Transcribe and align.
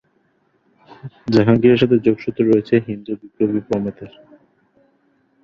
জাহাঙ্গীরের 1.27 1.79
সাথে 1.81 1.95
যোগসূত্র 1.99 2.41
রয়েছে 2.43 2.75
হিন্দু 2.87 3.11
বিপ্লবী 3.21 3.61
প্রমথের। 3.67 4.11